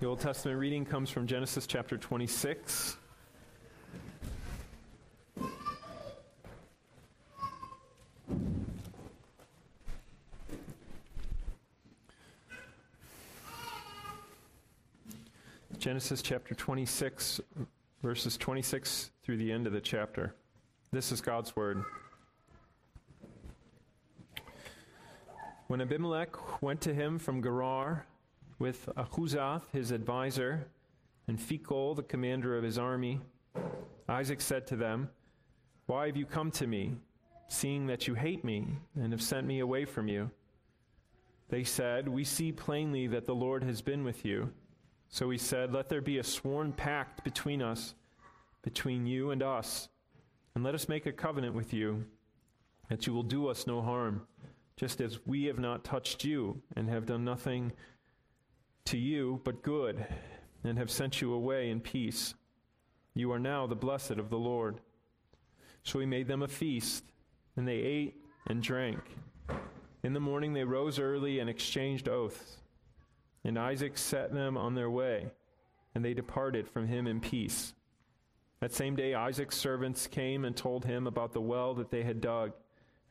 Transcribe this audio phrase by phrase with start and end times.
[0.00, 2.98] The Old Testament reading comes from Genesis chapter 26.
[15.78, 17.40] Genesis chapter 26,
[18.00, 20.36] verses 26 through the end of the chapter.
[20.92, 21.82] This is God's Word.
[25.66, 28.06] When Abimelech went to him from Gerar
[28.58, 30.66] with Ahuzath, his advisor,
[31.26, 33.20] and Phicol, the commander of his army,
[34.08, 35.10] Isaac said to them,
[35.86, 36.96] Why have you come to me,
[37.48, 38.66] seeing that you hate me
[39.00, 40.30] and have sent me away from you?
[41.50, 44.52] They said, We see plainly that the Lord has been with you.
[45.08, 47.94] So he said, Let there be a sworn pact between us,
[48.62, 49.88] between you and us,
[50.54, 52.04] and let us make a covenant with you,
[52.88, 54.26] that you will do us no harm,
[54.76, 57.72] just as we have not touched you and have done nothing
[58.88, 60.06] to you but good,
[60.64, 62.34] and have sent you away in peace.
[63.14, 64.80] You are now the blessed of the Lord.
[65.82, 67.04] So he made them a feast,
[67.56, 69.00] and they ate and drank.
[70.02, 72.56] In the morning they rose early and exchanged oaths.
[73.44, 75.26] And Isaac set them on their way,
[75.94, 77.74] and they departed from him in peace.
[78.60, 82.22] That same day Isaac's servants came and told him about the well that they had
[82.22, 82.52] dug,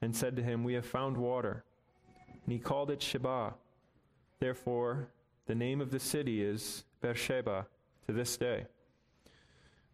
[0.01, 1.63] and said to him, We have found water.
[2.43, 3.53] And he called it Sheba.
[4.39, 5.09] Therefore,
[5.47, 7.65] the name of the city is Beersheba
[8.05, 8.67] to this day.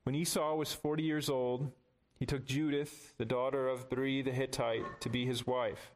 [0.03, 1.71] When Esau was forty years old,
[2.19, 5.91] he took Judith, the daughter of Beeri the Hittite, to be his wife,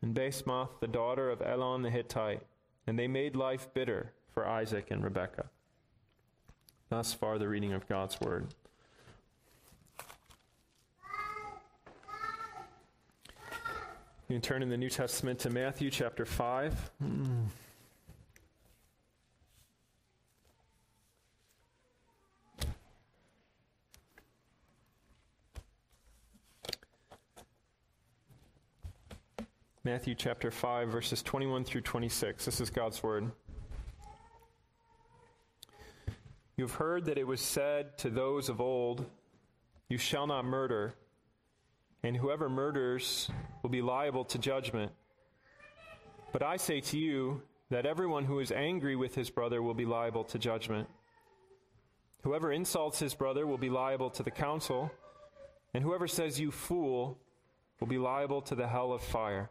[0.00, 2.42] and Basemath, the daughter of Elon the Hittite
[2.86, 5.46] and they made life bitter for Isaac and Rebekah.
[6.90, 8.48] Thus far, the reading of God's Word.
[14.28, 16.90] You can turn in the New Testament to Matthew chapter 5.
[17.02, 17.46] Mm.
[29.86, 32.46] Matthew chapter 5, verses 21 through 26.
[32.46, 33.30] This is God's word.
[36.56, 39.04] You have heard that it was said to those of old,
[39.90, 40.94] You shall not murder,
[42.02, 43.28] and whoever murders
[43.62, 44.90] will be liable to judgment.
[46.32, 49.84] But I say to you that everyone who is angry with his brother will be
[49.84, 50.88] liable to judgment.
[52.22, 54.90] Whoever insults his brother will be liable to the council,
[55.74, 57.18] and whoever says, You fool,
[57.80, 59.50] will be liable to the hell of fire.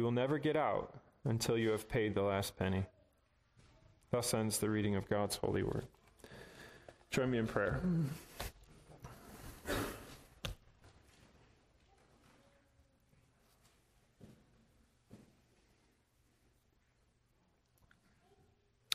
[0.00, 0.94] you will never get out
[1.26, 2.86] until you have paid the last penny.
[4.10, 5.84] Thus ends the reading of God's holy word.
[7.10, 7.82] Join me in prayer.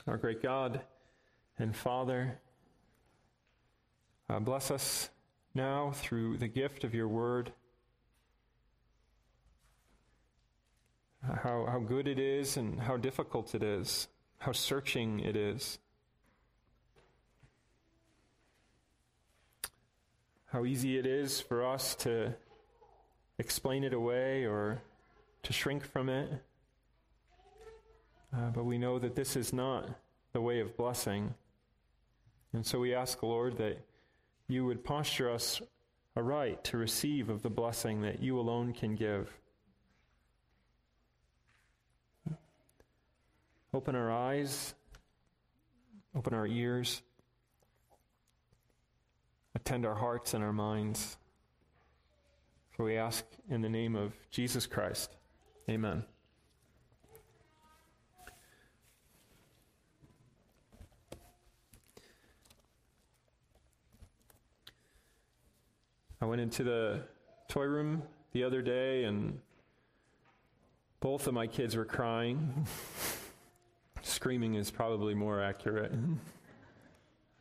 [0.08, 0.80] Our great God
[1.56, 2.36] and Father,
[4.28, 5.10] uh, bless us
[5.54, 7.52] now through the gift of your word.
[11.42, 15.78] How, how good it is and how difficult it is, how searching it is.
[20.46, 22.34] How easy it is for us to
[23.38, 24.82] explain it away or
[25.42, 26.30] to shrink from it.
[28.34, 29.88] Uh, but we know that this is not
[30.32, 31.34] the way of blessing.
[32.52, 33.78] And so we ask, Lord, that
[34.48, 35.60] you would posture us
[36.16, 39.30] aright to receive of the blessing that you alone can give.
[43.76, 44.72] Open our eyes,
[46.16, 47.02] open our ears,
[49.54, 51.18] attend our hearts and our minds.
[52.70, 55.14] For we ask in the name of Jesus Christ.
[55.68, 56.06] Amen.
[66.22, 67.02] I went into the
[67.48, 69.38] toy room the other day and
[71.00, 72.66] both of my kids were crying.
[74.06, 75.92] Screaming is probably more accurate.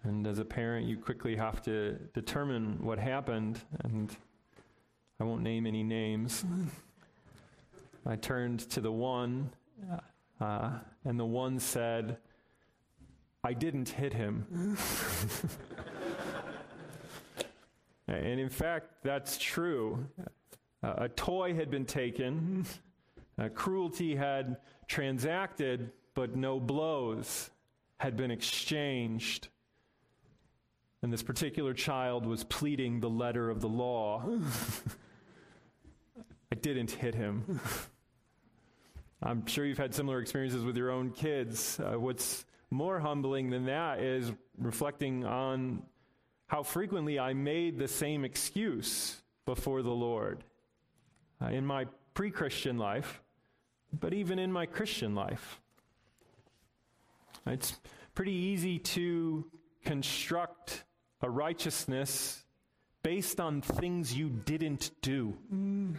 [0.04, 4.16] And as a parent, you quickly have to determine what happened, and
[5.20, 6.46] I won't name any names.
[8.06, 9.50] I turned to the one
[10.40, 10.74] Uh,
[11.06, 12.18] and the one said,
[13.44, 14.46] I didn't hit him.
[18.08, 20.06] and in fact, that's true.
[20.84, 22.66] Uh, a toy had been taken,
[23.40, 24.58] uh, cruelty had
[24.88, 27.52] transacted, but no blows
[28.00, 29.50] had been exchanged.
[31.04, 34.24] And this particular child was pleading the letter of the law.
[36.52, 37.60] I didn't hit him.
[39.22, 41.80] I'm sure you've had similar experiences with your own kids.
[41.80, 45.84] Uh, what's more humbling than that is reflecting on
[46.48, 50.44] how frequently I made the same excuse before the Lord
[51.42, 53.22] uh, in my pre Christian life,
[54.00, 55.60] but even in my Christian life.
[57.48, 57.80] It's
[58.16, 59.46] pretty easy to
[59.84, 60.84] construct
[61.22, 62.44] a righteousness
[63.04, 65.38] based on things you didn't do.
[65.54, 65.96] Mm.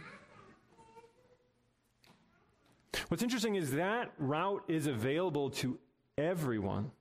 [3.07, 5.79] What's interesting is that route is available to
[6.17, 6.91] everyone.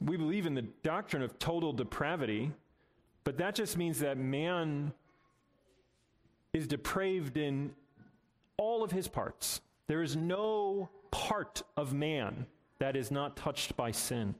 [0.00, 2.52] We believe in the doctrine of total depravity,
[3.22, 4.92] but that just means that man
[6.52, 7.72] is depraved in
[8.58, 9.62] all of his parts.
[9.86, 12.46] There is no part of man
[12.78, 14.34] that is not touched by sin.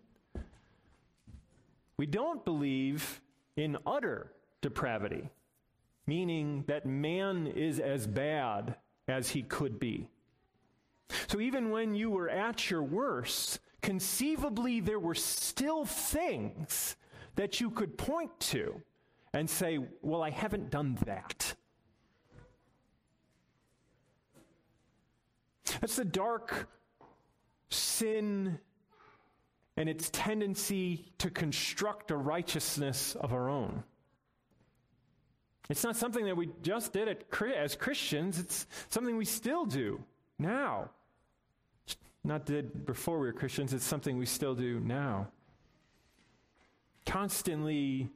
[1.96, 3.20] We don't believe
[3.56, 5.30] in utter depravity,
[6.06, 8.76] meaning that man is as bad
[9.06, 10.08] as he could be.
[11.28, 16.96] So even when you were at your worst, conceivably there were still things
[17.36, 18.80] that you could point to
[19.32, 21.53] and say, Well, I haven't done that.
[25.80, 26.68] That's the dark
[27.70, 28.58] sin
[29.76, 33.82] and its tendency to construct a righteousness of our own.
[35.68, 37.24] It's not something that we just did at,
[37.56, 40.02] as Christians, it's something we still do
[40.38, 40.90] now.
[42.22, 45.28] Not did before we were Christians, it's something we still do now.
[47.06, 48.08] Constantly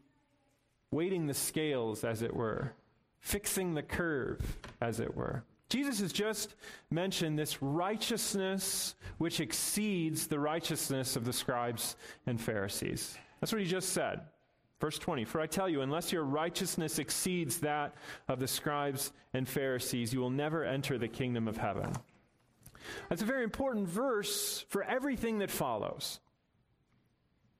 [0.90, 2.72] weighting the scales, as it were,
[3.20, 4.40] fixing the curve,
[4.80, 5.42] as it were.
[5.68, 6.54] Jesus has just
[6.90, 13.18] mentioned this righteousness which exceeds the righteousness of the scribes and Pharisees.
[13.40, 14.20] That's what he just said.
[14.80, 17.94] Verse 20 For I tell you, unless your righteousness exceeds that
[18.28, 21.92] of the scribes and Pharisees, you will never enter the kingdom of heaven.
[23.08, 26.20] That's a very important verse for everything that follows.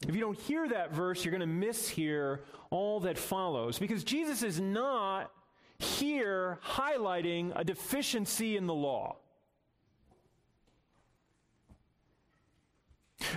[0.07, 2.41] If you don't hear that verse, you're going to mishear
[2.71, 5.33] all that follows because Jesus is not
[5.79, 9.17] here highlighting a deficiency in the law.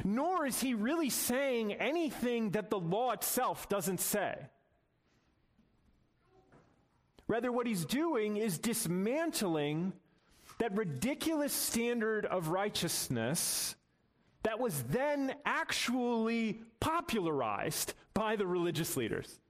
[0.03, 4.35] Nor is he really saying anything that the law itself doesn't say.
[7.27, 9.93] Rather, what he's doing is dismantling
[10.59, 13.75] that ridiculous standard of righteousness
[14.43, 19.40] that was then actually popularized by the religious leaders.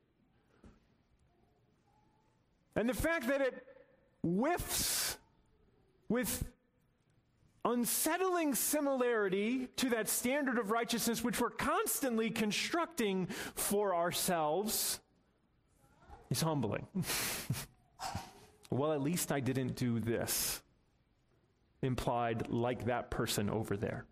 [2.76, 3.66] And the fact that it
[4.24, 5.18] whiffs
[6.10, 6.44] with
[7.64, 15.00] unsettling similarity to that standard of righteousness which we're constantly constructing for ourselves
[16.30, 16.88] is humbling.
[18.72, 20.62] well, at least I didn't do this,
[21.82, 24.06] implied like that person over there.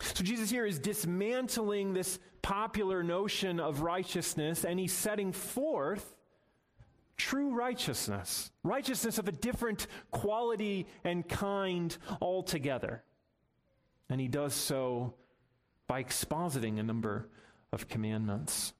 [0.00, 6.14] So Jesus here is dismantling this popular notion of righteousness and he's setting forth
[7.16, 13.02] true righteousness, righteousness of a different quality and kind altogether.
[14.08, 15.14] And he does so
[15.86, 17.28] by expositing a number
[17.72, 18.72] of commandments.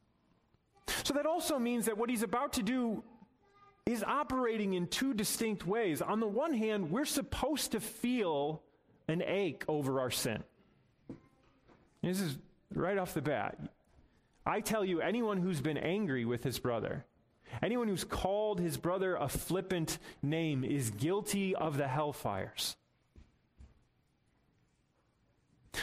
[1.05, 3.05] So that also means that what he's about to do
[3.85, 6.01] is operating in two distinct ways.
[6.01, 8.63] On the one hand, we're supposed to feel
[9.09, 10.43] an ache over our sin.
[12.03, 12.39] This is
[12.75, 13.59] right off the bat.
[14.47, 17.05] I tell you, anyone who's been angry with his brother,
[17.63, 22.77] anyone who's called his brother a flippant name, is guilty of the hellfires.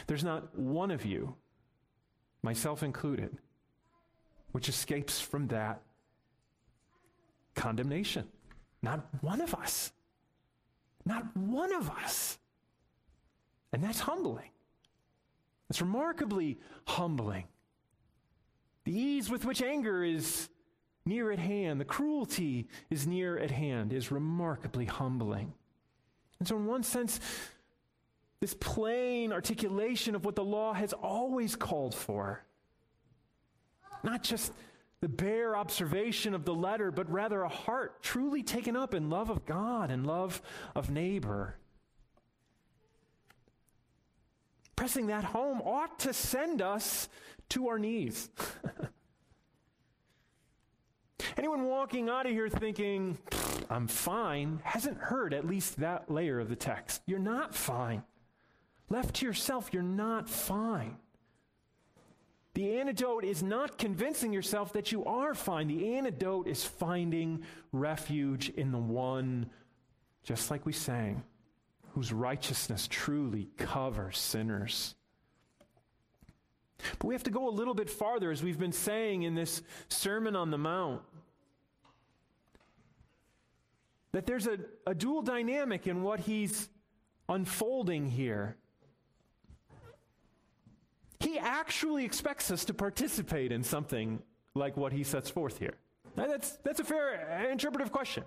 [0.07, 1.35] There's not one of you,
[2.41, 3.37] myself included,
[4.51, 5.81] which escapes from that
[7.55, 8.27] condemnation.
[8.81, 9.91] Not one of us.
[11.05, 12.37] Not one of us.
[13.73, 14.49] And that's humbling.
[15.69, 17.45] It's remarkably humbling.
[18.85, 20.49] The ease with which anger is
[21.05, 25.53] near at hand, the cruelty is near at hand, is remarkably humbling.
[26.39, 27.19] And so, in one sense,
[28.39, 32.43] this plain articulation of what the law has always called for,
[34.03, 34.53] not just
[35.01, 39.29] the bare observation of the letter, but rather a heart truly taken up in love
[39.29, 40.41] of God and love
[40.75, 41.57] of neighbor.
[44.77, 47.09] Pressing that home ought to send us
[47.49, 48.29] to our knees.
[51.37, 53.17] Anyone walking out of here thinking,
[53.69, 57.01] I'm fine, hasn't heard at least that layer of the text.
[57.05, 58.03] You're not fine.
[58.89, 60.97] Left to yourself, you're not fine.
[62.53, 65.67] The antidote is not convincing yourself that you are fine.
[65.67, 69.49] The antidote is finding refuge in the one,
[70.23, 71.23] just like we sang,
[71.97, 74.93] whose righteousness truly covers sinners.
[76.99, 79.63] But we have to go a little bit farther, as we've been saying in this
[79.89, 81.01] Sermon on the Mount.
[84.11, 86.69] That there's a, a dual dynamic in what he's
[87.29, 88.57] unfolding here.
[91.19, 94.21] He actually expects us to participate in something
[94.53, 95.73] like what he sets forth here.
[96.15, 98.23] Now that's, that's a fair interpretive question.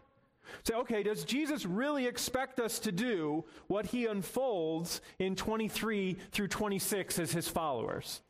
[0.64, 6.48] Say, okay, does Jesus really expect us to do what he unfolds in 23 through
[6.48, 8.20] 26 as his followers?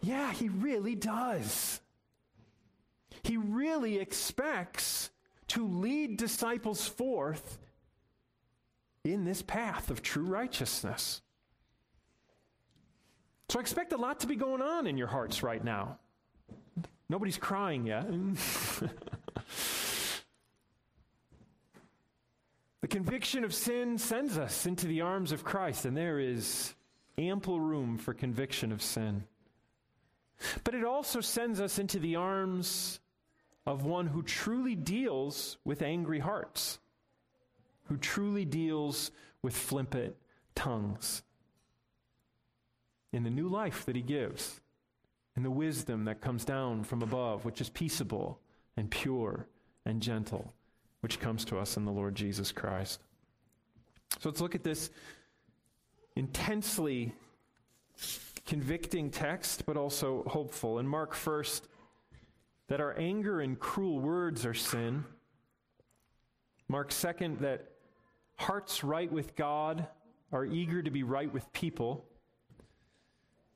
[0.00, 1.80] Yeah, he really does.
[3.22, 5.10] He really expects
[5.48, 7.58] to lead disciples forth
[9.04, 11.22] in this path of true righteousness.
[13.48, 15.98] So I expect a lot to be going on in your hearts right now.
[17.08, 18.06] Nobody's crying yet.
[22.80, 26.74] the conviction of sin sends us into the arms of Christ, and there is
[27.16, 29.24] ample room for conviction of sin.
[30.62, 33.00] But it also sends us into the arms
[33.66, 36.78] of one who truly deals with angry hearts,
[37.84, 39.10] who truly deals
[39.42, 40.14] with flippant
[40.54, 41.22] tongues
[43.12, 44.60] in the new life that he gives,
[45.36, 48.40] in the wisdom that comes down from above, which is peaceable
[48.76, 49.46] and pure
[49.84, 50.52] and gentle,
[51.00, 53.00] which comes to us in the Lord Jesus Christ.
[54.20, 54.90] So let's look at this
[56.16, 57.14] intensely
[58.46, 60.78] convicting text, but also hopeful.
[60.78, 61.68] And mark first
[62.68, 65.04] that our anger and cruel words are sin.
[66.68, 67.66] Mark second that
[68.36, 69.86] hearts right with God
[70.32, 72.04] are eager to be right with people.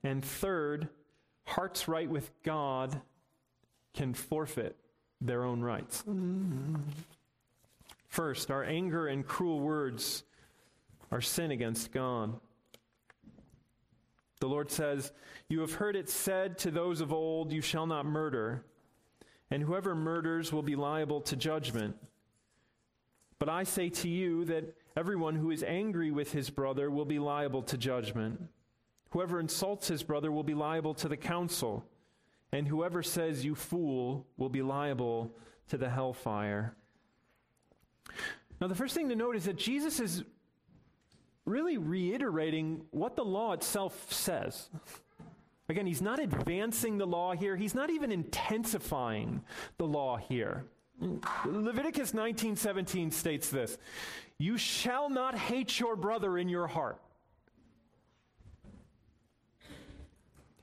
[0.03, 0.89] And third,
[1.45, 3.01] hearts right with God
[3.95, 4.77] can forfeit
[5.21, 6.03] their own rights.
[8.13, 10.23] First, our anger and cruel words
[11.11, 12.39] are sin against God.
[14.39, 15.13] The Lord says,
[15.49, 18.67] You have heard it said to those of old, You shall not murder,
[19.51, 21.97] and whoever murders will be liable to judgment.
[23.39, 27.19] But I say to you that everyone who is angry with his brother will be
[27.19, 28.43] liable to judgment.
[29.13, 31.87] Whoever insults his brother will be liable to the council,
[32.53, 35.35] and whoever says, You fool, will be liable
[35.69, 36.77] to the hellfire.
[38.61, 40.25] Now, the first thing to note is that Jesus is
[41.45, 44.71] really reiterating what the law itself says.
[45.69, 49.43] Again, he's not advancing the law here, he's not even intensifying
[49.79, 50.67] the law here.
[51.47, 53.79] Leviticus 19:17 states this,
[54.39, 57.03] "You shall not hate your brother in your heart."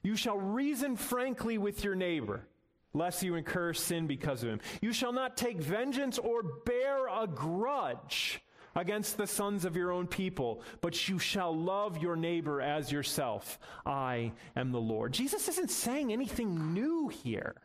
[0.01, 2.47] You shall reason frankly with your neighbor,
[2.93, 4.59] lest you incur sin because of him.
[4.81, 8.41] You shall not take vengeance or bear a grudge
[8.75, 13.59] against the sons of your own people, but you shall love your neighbor as yourself.
[13.85, 15.11] I am the Lord.
[15.11, 17.55] Jesus isn't saying anything new here.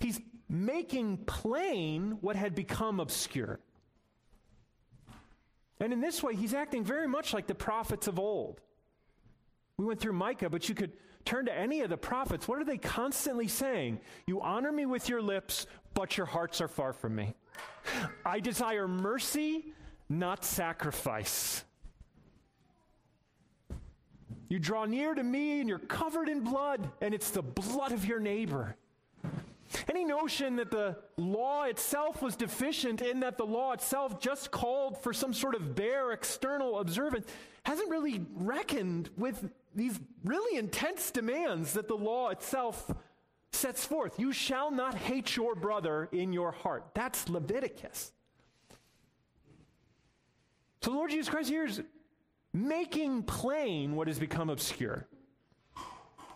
[0.00, 3.60] He's making plain what had become obscure.
[5.80, 8.60] And in this way, he's acting very much like the prophets of old.
[9.76, 10.92] We went through Micah, but you could
[11.24, 12.48] turn to any of the prophets.
[12.48, 14.00] What are they constantly saying?
[14.26, 17.34] You honor me with your lips, but your hearts are far from me.
[18.24, 19.72] I desire mercy,
[20.08, 21.64] not sacrifice.
[24.48, 28.04] You draw near to me and you're covered in blood, and it's the blood of
[28.04, 28.76] your neighbor.
[29.88, 35.02] Any notion that the law itself was deficient in that the law itself just called
[35.02, 37.26] for some sort of bare external observance
[37.64, 42.90] hasn't really reckoned with these really intense demands that the law itself
[43.52, 44.18] sets forth.
[44.18, 46.86] You shall not hate your brother in your heart.
[46.94, 48.12] That's Leviticus.
[50.82, 51.80] So the Lord Jesus Christ here is
[52.52, 55.06] making plain what has become obscure.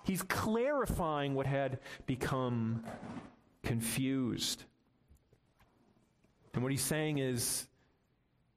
[0.07, 2.85] He's clarifying what had become
[3.65, 4.63] confused.
[6.55, 7.67] And what he's saying is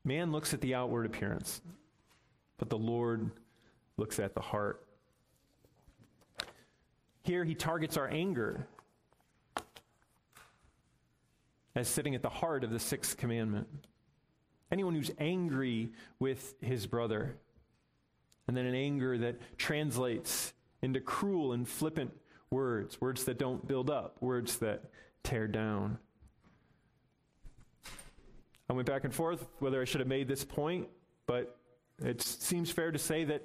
[0.06, 1.62] man looks at the outward appearance,
[2.60, 3.32] but the Lord
[3.98, 4.86] looks at the heart.
[7.24, 8.68] Here he targets our anger
[11.76, 13.68] as sitting at the heart of the sixth commandment.
[14.72, 15.90] Anyone who's angry
[16.20, 17.38] with his brother,
[18.48, 22.12] and then an anger that translates into cruel and flippant
[22.52, 24.84] words, words that don't build up, words that
[25.24, 25.98] tear down.
[28.70, 30.88] I went back and forth whether I should have made this point,
[31.26, 31.58] but
[32.04, 33.44] it seems fair to say that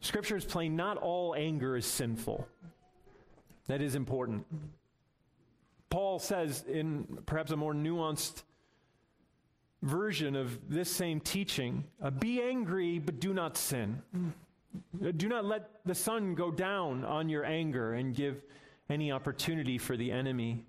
[0.00, 2.46] Scripture is plain not all anger is sinful.
[3.66, 4.46] That is important.
[5.90, 8.42] Paul says in perhaps a more nuanced
[9.82, 14.02] version of this same teaching uh, be angry, but do not sin.
[15.16, 18.42] Do not let the sun go down on your anger and give
[18.88, 20.64] any opportunity for the enemy.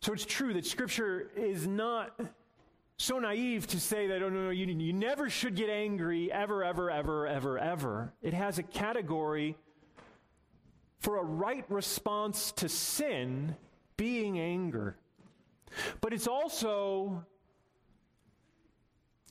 [0.00, 2.18] So it's true that Scripture is not
[2.96, 6.62] so naive to say that, oh, no, no, you, you never should get angry ever,
[6.64, 8.12] ever, ever, ever, ever.
[8.22, 9.56] It has a category
[10.98, 13.56] for a right response to sin
[13.96, 14.96] being anger.
[16.00, 17.24] But it's also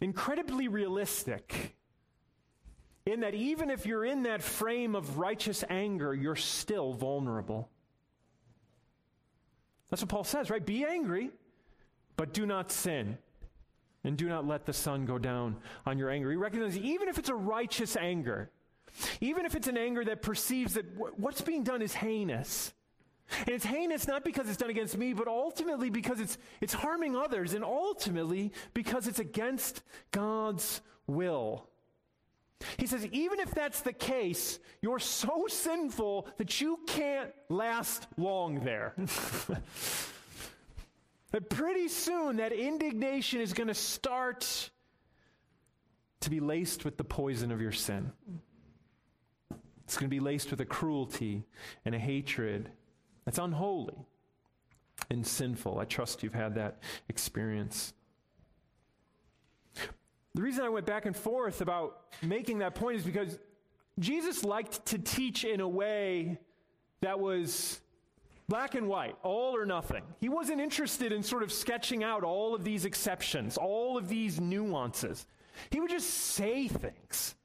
[0.01, 1.75] incredibly realistic
[3.05, 7.69] in that even if you're in that frame of righteous anger, you're still vulnerable.
[9.89, 10.65] That's what Paul says, right?
[10.65, 11.31] Be angry,
[12.15, 13.17] but do not sin.
[14.03, 16.31] And do not let the sun go down on your anger.
[16.31, 18.49] He recognizes even if it's a righteous anger,
[19.19, 20.85] even if it's an anger that perceives that
[21.17, 22.73] what's being done is heinous.
[23.39, 27.15] And it's heinous not because it's done against me, but ultimately because it's, it's harming
[27.15, 29.81] others, and ultimately because it's against
[30.11, 31.67] God's will.
[32.77, 38.63] He says, even if that's the case, you're so sinful that you can't last long
[38.63, 38.93] there.
[41.31, 44.69] that pretty soon that indignation is going to start
[46.21, 48.11] to be laced with the poison of your sin.
[49.83, 51.43] It's going to be laced with a cruelty
[51.83, 52.69] and a hatred
[53.25, 54.05] that's unholy
[55.09, 55.79] and sinful.
[55.79, 57.93] I trust you've had that experience.
[60.33, 63.37] The reason I went back and forth about making that point is because
[63.99, 66.37] Jesus liked to teach in a way
[67.01, 67.81] that was
[68.47, 70.03] black and white, all or nothing.
[70.19, 74.39] He wasn't interested in sort of sketching out all of these exceptions, all of these
[74.39, 75.25] nuances.
[75.69, 77.35] He would just say things.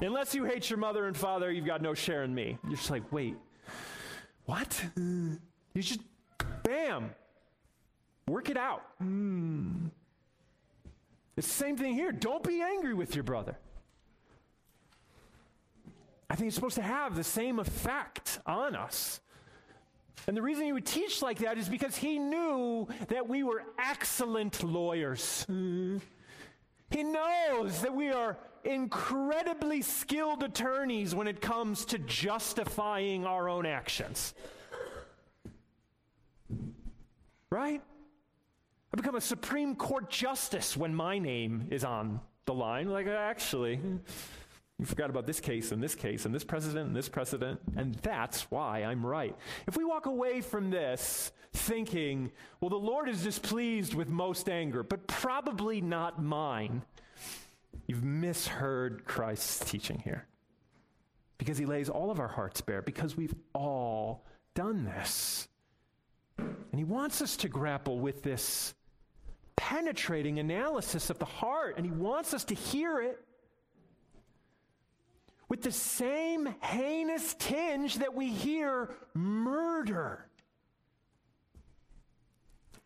[0.00, 2.58] Unless you hate your mother and father, you've got no share in me.
[2.64, 3.36] You're just like, wait,
[4.44, 4.82] what?
[4.96, 5.38] You
[5.74, 6.00] just,
[6.62, 7.10] bam,
[8.28, 8.82] work it out.
[9.02, 9.90] Mm.
[11.36, 12.12] It's the same thing here.
[12.12, 13.56] Don't be angry with your brother.
[16.28, 19.20] I think it's supposed to have the same effect on us.
[20.26, 23.62] And the reason he would teach like that is because he knew that we were
[23.78, 25.46] excellent lawyers.
[26.90, 33.66] He knows that we are incredibly skilled attorneys when it comes to justifying our own
[33.66, 34.34] actions.
[37.50, 37.82] Right?
[39.06, 42.90] Become a Supreme Court justice when my name is on the line.
[42.90, 43.78] Like, actually,
[44.80, 47.94] you forgot about this case and this case and this precedent and this precedent, and
[48.02, 49.36] that's why I'm right.
[49.68, 54.82] If we walk away from this thinking, well, the Lord is displeased with most anger,
[54.82, 56.82] but probably not mine,
[57.86, 60.26] You've misheard Christ's teaching here.
[61.38, 65.46] Because he lays all of our hearts bare, because we've all done this.
[66.38, 68.74] And he wants us to grapple with this
[69.56, 73.20] penetrating analysis of the heart, and he wants us to hear it
[75.48, 80.26] with the same heinous tinge that we hear murder.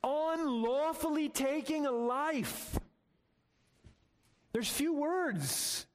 [0.03, 2.79] Unlawfully taking a life.
[4.53, 5.87] There's few words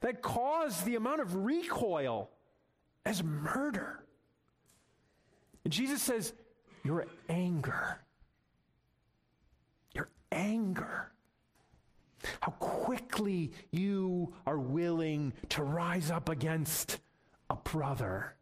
[0.00, 2.30] that cause the amount of recoil
[3.04, 4.04] as murder.
[5.64, 6.32] And Jesus says,
[6.84, 8.00] Your anger,
[10.32, 11.12] anger,
[12.40, 16.98] how quickly you are willing to rise up against
[17.50, 18.34] a brother.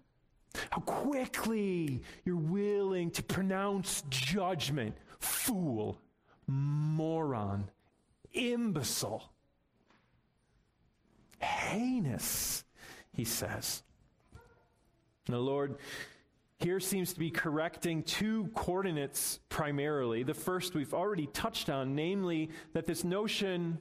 [0.71, 4.97] How quickly you're willing to pronounce judgment.
[5.19, 6.01] Fool,
[6.47, 7.71] moron,
[8.33, 9.31] imbecile
[11.41, 12.65] heinous,
[13.13, 13.83] he says.
[15.27, 15.77] The Lord
[16.61, 20.23] here seems to be correcting two coordinates primarily.
[20.23, 23.81] The first we've already touched on, namely that this notion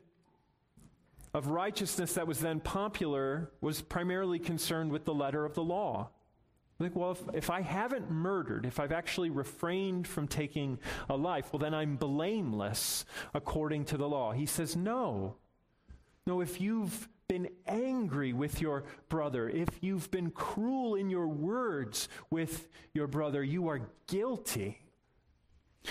[1.33, 6.09] of righteousness that was then popular was primarily concerned with the letter of the law.
[6.79, 11.51] Like, well, if, if I haven't murdered, if I've actually refrained from taking a life,
[11.51, 14.31] well, then I'm blameless according to the law.
[14.31, 15.35] He says, no.
[16.25, 22.09] No, if you've been angry with your brother, if you've been cruel in your words
[22.29, 24.81] with your brother, you are guilty.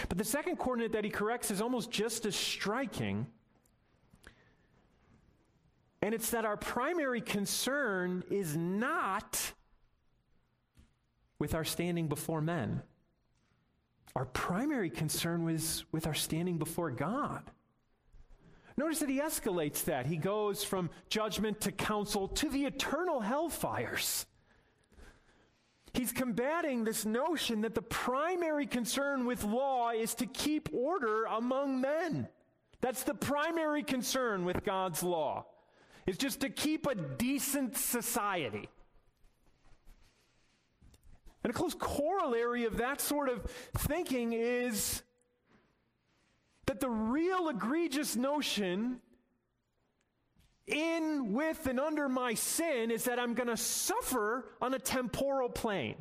[0.09, 3.27] But the second coordinate that he corrects is almost just as striking.
[6.03, 9.53] And it's that our primary concern is not
[11.38, 12.83] with our standing before men.
[14.16, 17.51] Our primary concern was with our standing before God.
[18.79, 20.07] Notice that he escalates that.
[20.07, 24.25] He goes from judgment to council to the eternal hellfires.
[25.93, 31.81] He's combating this notion that the primary concern with law is to keep order among
[31.81, 32.29] men.
[32.81, 35.47] That's the primary concern with God's law.
[36.07, 38.69] Is just to keep a decent society.
[41.43, 43.43] And a close corollary of that sort of
[43.77, 45.03] thinking is
[46.69, 49.01] that the real egregious notion
[50.67, 55.49] in, with, and under my sin is that I'm going to suffer on a temporal
[55.49, 55.97] plane.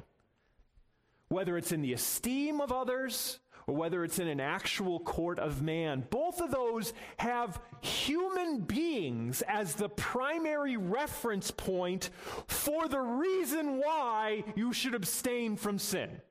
[1.30, 5.62] Whether it's in the esteem of others or whether it's in an actual court of
[5.62, 12.10] man, both of those have human beings as the primary reference point
[12.48, 16.22] for the reason why you should abstain from sin.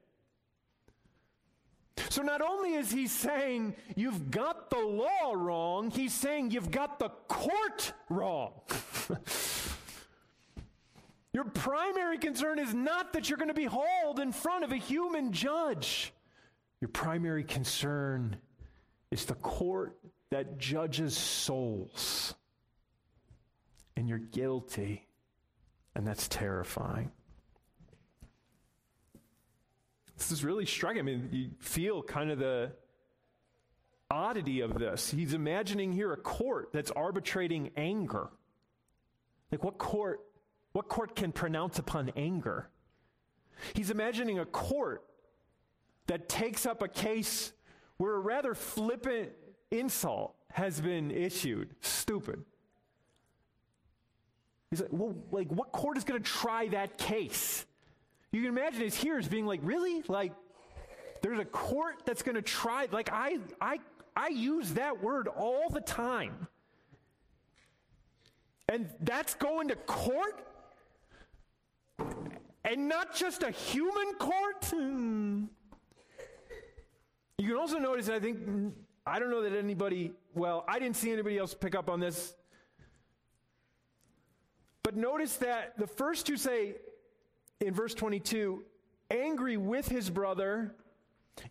[2.10, 6.98] So not only is he saying you've got the law wrong, he's saying you've got
[6.98, 8.52] the court wrong.
[11.32, 14.76] Your primary concern is not that you're going to be hauled in front of a
[14.76, 16.14] human judge.
[16.80, 18.36] Your primary concern
[19.10, 19.98] is the court
[20.30, 22.34] that judges souls.
[23.98, 25.06] And you're guilty,
[25.94, 27.12] and that's terrifying.
[30.16, 31.00] This is really striking.
[31.00, 32.72] I mean, you feel kind of the
[34.10, 35.10] oddity of this.
[35.10, 38.28] He's imagining here a court that's arbitrating anger.
[39.50, 40.20] Like what court
[40.72, 42.68] what court can pronounce upon anger?
[43.74, 45.02] He's imagining a court
[46.06, 47.52] that takes up a case
[47.96, 49.30] where a rather flippant
[49.70, 51.74] insult has been issued.
[51.80, 52.44] Stupid.
[54.70, 57.64] He's like, well, like what court is going to try that case?
[58.32, 60.02] You can imagine his hearers being like, really?
[60.08, 60.32] Like,
[61.22, 62.88] there's a court that's going to try.
[62.90, 63.78] Like, I, I,
[64.14, 66.48] I use that word all the time.
[68.68, 70.44] And that's going to court?
[72.64, 74.64] And not just a human court?
[74.64, 75.44] Hmm.
[77.38, 78.74] You can also notice, I think,
[79.06, 82.34] I don't know that anybody, well, I didn't see anybody else pick up on this.
[84.82, 86.76] But notice that the first two say,
[87.60, 88.64] in verse 22,
[89.10, 90.74] angry with his brother,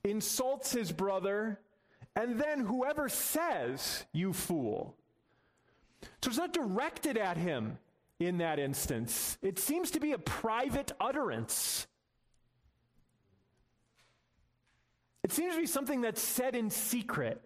[0.03, 1.59] insults his brother,
[2.15, 4.95] and then whoever says, you fool.
[6.21, 7.77] So it's not directed at him
[8.19, 9.37] in that instance.
[9.41, 11.87] It seems to be a private utterance.
[15.23, 17.41] It seems to be something that's said in secret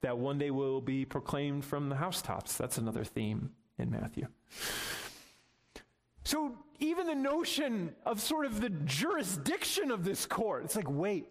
[0.00, 2.56] that one day will be proclaimed from the housetops.
[2.56, 4.28] That's another theme in Matthew.
[6.28, 11.26] So even the notion of sort of the jurisdiction of this court, it's like, wait,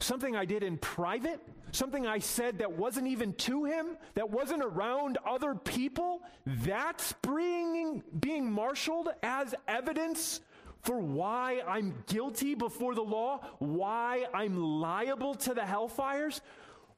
[0.00, 1.38] something I did in private,
[1.70, 8.02] something I said that wasn't even to him, that wasn't around other people, that's being,
[8.18, 10.40] being marshaled as evidence
[10.82, 16.40] for why I'm guilty before the law, why I'm liable to the hellfires.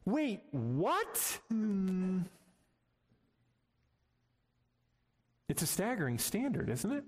[0.06, 1.40] Wait, what?
[1.50, 2.20] Hmm.
[5.48, 7.04] It's a staggering standard, isn't it?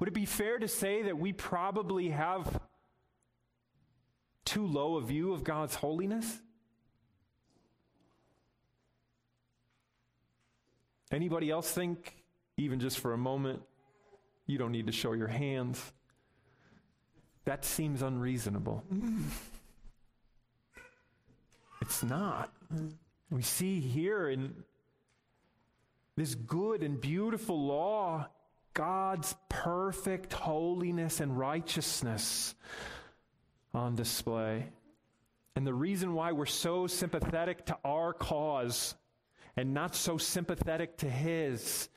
[0.00, 2.60] Would it be fair to say that we probably have
[4.44, 6.40] too low a view of God's holiness?
[11.12, 12.16] Anybody else think,
[12.56, 13.62] even just for a moment,
[14.46, 15.80] you don't need to show your hands?
[17.44, 18.84] That seems unreasonable.
[21.80, 22.52] it's not.
[23.30, 24.64] We see here in
[26.18, 28.28] this good and beautiful law
[28.74, 32.54] God's perfect holiness and righteousness
[33.74, 34.68] on display.
[35.56, 38.94] And the reason why we're so sympathetic to our cause
[39.56, 41.88] and not so sympathetic to His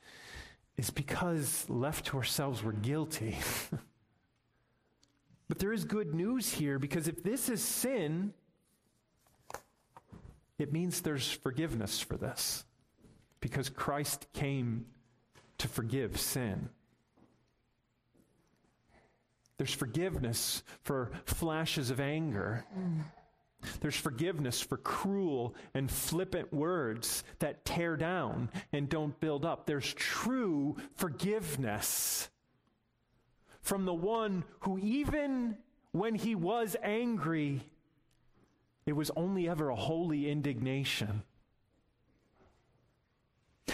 [0.76, 3.38] is because left to ourselves, we're guilty.
[5.48, 8.34] but there is good news here because if this is sin,
[10.58, 12.66] it means there's forgiveness for this
[13.42, 14.86] because Christ came
[15.58, 16.70] to forgive sin.
[19.58, 22.66] There's forgiveness for flashes of anger.
[23.80, 29.66] There's forgiveness for cruel and flippant words that tear down and don't build up.
[29.68, 32.30] There's true forgiveness
[33.62, 35.58] from the one who, even
[35.92, 37.62] when he was angry,
[38.86, 41.22] it was only ever a holy indignation.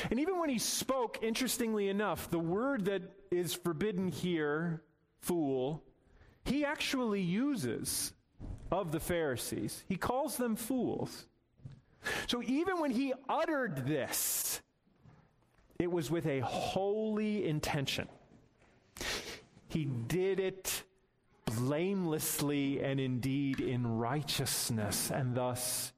[0.09, 4.83] And even when he spoke, interestingly enough, the word that is forbidden here,
[5.21, 5.83] fool,
[6.45, 8.13] he actually uses
[8.71, 9.83] of the Pharisees.
[9.87, 11.25] He calls them fools.
[12.27, 14.61] So even when he uttered this,
[15.79, 18.07] it was with a holy intention.
[19.67, 20.83] He did it
[21.45, 25.93] blamelessly and indeed in righteousness, and thus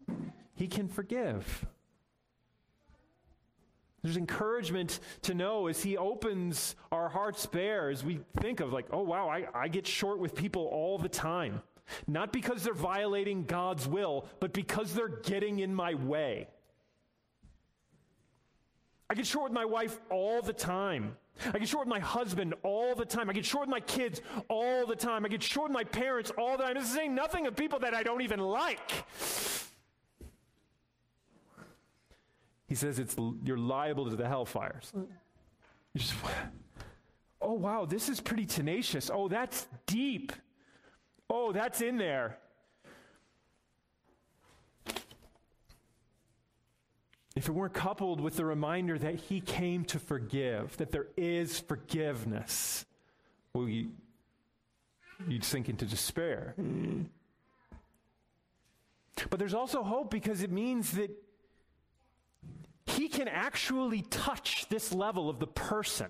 [0.56, 1.66] he can forgive.
[4.02, 8.88] There's encouragement to know as he opens our hearts bare, as we think of, like,
[8.92, 11.62] oh, wow, I, I get short with people all the time.
[12.08, 16.48] Not because they're violating God's will, but because they're getting in my way.
[19.10, 21.18] I get short with my wife all the time.
[21.54, 23.30] I get short with my husband all the time.
[23.30, 25.26] I get short with my kids all the time.
[25.26, 26.76] I get short with my parents all the time.
[26.76, 29.06] This is saying nothing of people that I don't even like.
[32.70, 34.94] He says it's you're liable to the hellfires.
[34.94, 35.08] You
[36.00, 36.14] just,
[37.42, 39.10] oh wow, this is pretty tenacious.
[39.12, 40.32] Oh, that's deep.
[41.32, 42.38] Oh, that's in there.
[47.36, 51.60] If it weren't coupled with the reminder that he came to forgive, that there is
[51.60, 52.86] forgiveness,
[53.54, 53.90] well, you,
[55.28, 56.54] would sink into despair.
[56.56, 57.04] Hmm.
[59.30, 61.12] But there's also hope because it means that
[62.90, 66.08] he can actually touch this level of the person.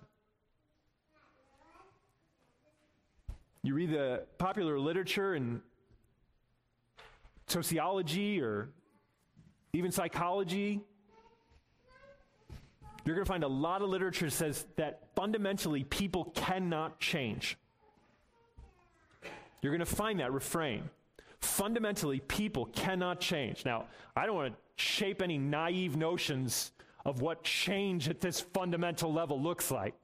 [3.64, 5.62] You read the popular literature and
[7.48, 8.70] sociology or
[9.74, 10.82] even psychology,
[13.06, 17.58] you're going to find a lot of literature that says that fundamentally people cannot change.
[19.62, 20.90] You're going to find that refrain.
[21.42, 23.66] Fundamentally, people cannot change.
[23.66, 26.72] Now, I don't want to shape any naive notions
[27.06, 29.96] of what change at this fundamental level looks like.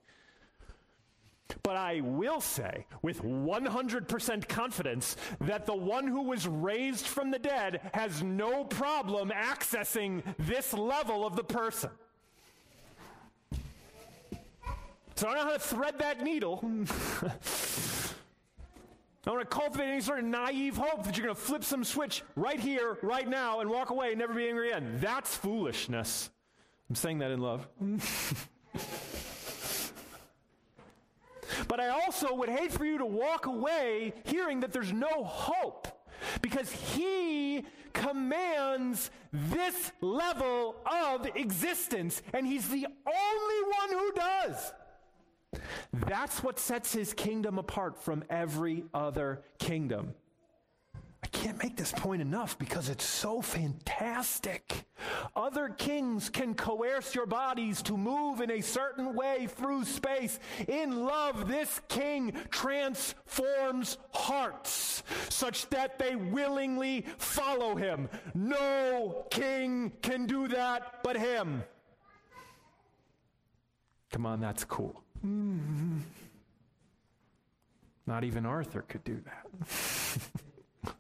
[1.61, 7.39] But I will say with 100% confidence that the one who was raised from the
[7.39, 11.91] dead has no problem accessing this level of the person.
[15.15, 16.63] So I don't know how to thread that needle.
[19.25, 21.63] I don't want to cultivate any sort of naive hope that you're going to flip
[21.63, 24.99] some switch right here, right now, and walk away and never be angry again.
[25.01, 26.29] That's foolishness.
[26.91, 27.67] I'm saying that in love.
[31.67, 35.88] but I also would hate for you to walk away hearing that there's no hope
[36.43, 44.71] because he commands this level of existence, and he's the only one who does.
[45.93, 50.13] That's what sets his kingdom apart from every other kingdom.
[51.25, 54.85] I can't make this point enough because it's so fantastic.
[55.35, 60.39] Other kings can coerce your bodies to move in a certain way through space.
[60.67, 68.07] In love, this king transforms hearts such that they willingly follow him.
[68.35, 71.63] No king can do that but him.
[74.11, 75.04] Come on, that's cool.
[75.25, 75.97] Mm-hmm.
[78.07, 79.47] Not even Arthur could do that.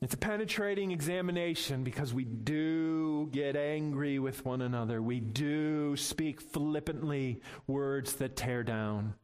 [0.00, 5.02] it's a penetrating examination because we do get angry with one another.
[5.02, 9.14] We do speak flippantly words that tear down.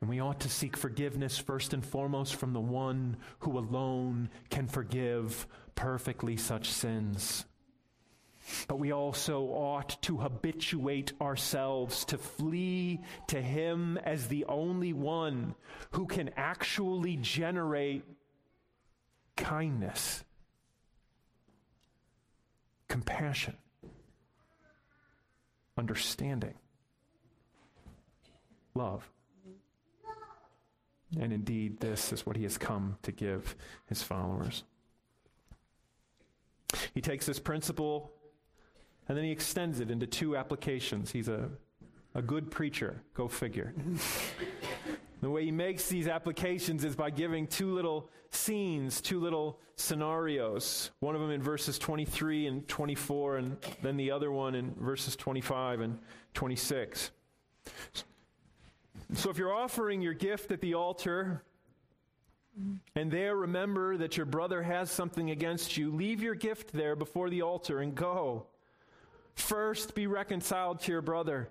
[0.00, 4.68] And we ought to seek forgiveness first and foremost from the one who alone can
[4.68, 7.44] forgive perfectly such sins.
[8.66, 15.54] But we also ought to habituate ourselves to flee to Him as the only one
[15.92, 18.04] who can actually generate
[19.36, 20.24] kindness,
[22.88, 23.56] compassion,
[25.76, 26.54] understanding,
[28.74, 29.10] love.
[31.18, 33.56] And indeed, this is what He has come to give
[33.86, 34.64] His followers.
[36.92, 38.12] He takes this principle
[39.08, 41.10] and then he extends it into two applications.
[41.10, 41.48] He's a,
[42.14, 43.74] a good preacher, go figure.
[45.22, 50.90] the way he makes these applications is by giving two little scenes, two little scenarios.
[51.00, 55.16] One of them in verses 23 and 24, and then the other one in verses
[55.16, 55.98] 25 and
[56.34, 57.10] 26.
[59.14, 61.42] So if you're offering your gift at the altar,
[62.94, 67.30] and there remember that your brother has something against you, leave your gift there before
[67.30, 68.46] the altar and go.
[69.38, 71.48] First be reconciled to your brother,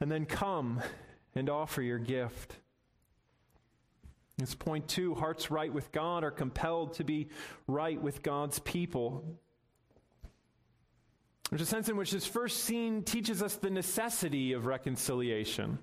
[0.00, 0.80] and then come
[1.34, 2.56] and offer your gift.
[4.40, 7.28] It's point two hearts right with God are compelled to be
[7.66, 9.38] right with God's people.
[11.50, 15.78] There's a sense in which this first scene teaches us the necessity of reconciliation.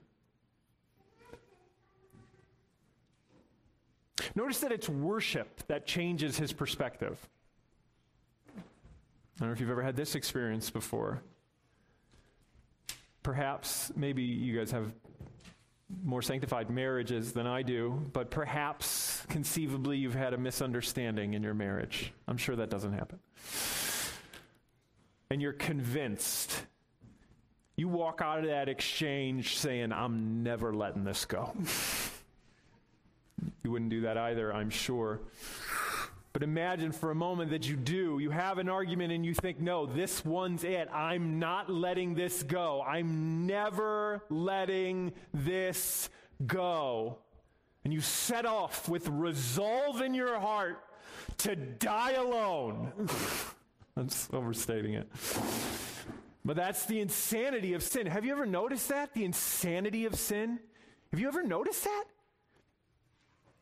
[4.34, 7.30] Notice that it's worship that changes his perspective.
[9.36, 11.22] I don't know if you've ever had this experience before.
[13.22, 14.94] Perhaps, maybe you guys have
[16.04, 21.54] more sanctified marriages than I do, but perhaps conceivably you've had a misunderstanding in your
[21.54, 22.14] marriage.
[22.28, 23.20] I'm sure that doesn't happen.
[25.30, 26.66] And you're convinced.
[27.76, 31.54] You walk out of that exchange saying, I'm never letting this go.
[33.64, 35.22] You wouldn't do that either, I'm sure.
[36.36, 38.20] But imagine for a moment that you do.
[38.20, 40.90] You have an argument and you think, no, this one's it.
[40.92, 42.84] I'm not letting this go.
[42.86, 46.10] I'm never letting this
[46.46, 47.20] go.
[47.86, 50.84] And you set off with resolve in your heart
[51.38, 52.92] to die alone.
[53.96, 55.10] I'm overstating it.
[56.44, 58.08] But that's the insanity of sin.
[58.08, 59.14] Have you ever noticed that?
[59.14, 60.60] The insanity of sin?
[61.12, 62.04] Have you ever noticed that?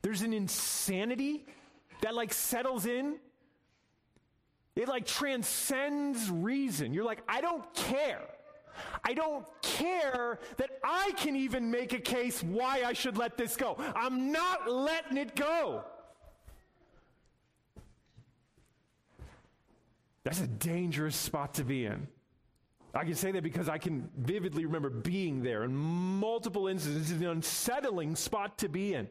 [0.02, 1.46] There's an insanity
[2.04, 3.16] that like settles in.
[4.76, 6.94] It like transcends reason.
[6.94, 8.22] You're like, I don't care.
[9.04, 13.56] I don't care that I can even make a case why I should let this
[13.56, 13.78] go.
[13.96, 15.84] I'm not letting it go.
[20.24, 22.08] That's a dangerous spot to be in.
[22.96, 27.12] I can say that because I can vividly remember being there in multiple instances.
[27.12, 29.08] It's an unsettling spot to be in.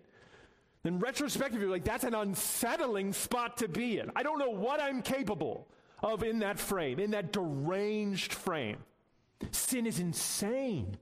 [0.84, 4.10] In retrospective, you're like, that's an unsettling spot to be in.
[4.16, 5.68] I don't know what I'm capable
[6.02, 8.78] of in that frame, in that deranged frame.
[9.52, 10.96] Sin is insane.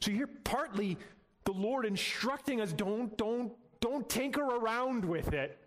[0.00, 0.98] So you're partly
[1.44, 5.58] the Lord instructing us don't, don't, don't tinker around with it.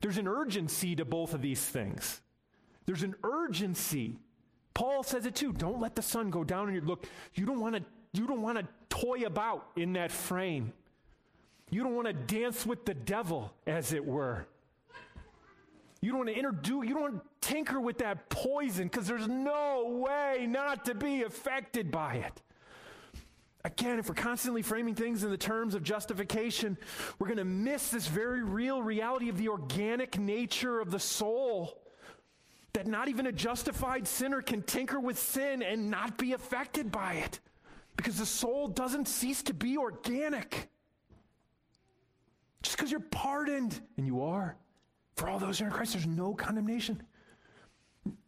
[0.00, 2.20] There's an urgency to both of these things.
[2.86, 4.18] There's an urgency.
[4.74, 5.52] Paul says it too.
[5.52, 6.82] Don't let the sun go down on you.
[6.82, 7.82] Look, you don't want to
[8.12, 10.72] you don't want to toy about in that frame.
[11.74, 14.46] You don't want to dance with the devil, as it were.
[16.00, 19.26] You don't want to introduce, you don't want to tinker with that poison because there's
[19.26, 22.42] no way not to be affected by it.
[23.64, 26.78] Again, if we're constantly framing things in the terms of justification,
[27.18, 31.82] we're going to miss this very real reality of the organic nature of the soul.
[32.74, 37.14] That not even a justified sinner can tinker with sin and not be affected by
[37.14, 37.40] it.
[37.96, 40.68] Because the soul doesn't cease to be organic.
[42.64, 44.56] Just because you're pardoned, and you are,
[45.16, 47.02] for all those who are in Christ, there's no condemnation.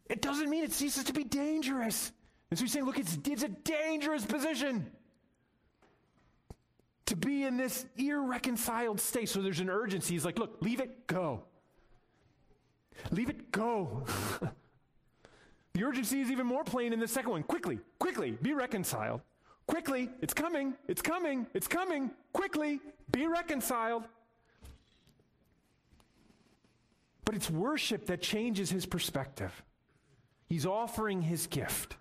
[0.09, 2.11] It doesn't mean it ceases to be dangerous.
[2.51, 4.91] And so he's saying, look, it's, it's a dangerous position
[7.07, 9.27] to be in this irreconciled state.
[9.27, 10.13] So there's an urgency.
[10.13, 11.43] He's like, look, leave it go.
[13.09, 14.05] Leave it go.
[15.73, 17.41] the urgency is even more plain in the second one.
[17.41, 19.21] Quickly, quickly, be reconciled.
[19.65, 22.11] Quickly, it's coming, it's coming, it's coming.
[22.33, 22.79] Quickly,
[23.11, 24.03] be reconciled.
[27.27, 29.51] But it's worship that changes his perspective.
[30.45, 31.97] He's offering his gift.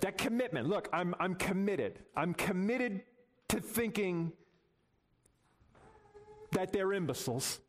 [0.00, 0.70] That commitment.
[0.70, 1.98] Look, I'm, I'm committed.
[2.16, 3.02] I'm committed
[3.48, 4.32] to thinking
[6.52, 7.60] that they're imbeciles